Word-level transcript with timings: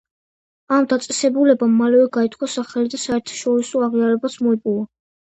ამ 0.75 0.85
დაწესებულებამ 0.93 1.75
მალევე 1.81 2.07
გაითქვა 2.17 2.49
სახელი 2.53 2.91
და 2.93 2.99
საერთაშორისო 3.01 3.83
აღიარებაც 3.89 4.39
მოიპოვა. 4.47 4.87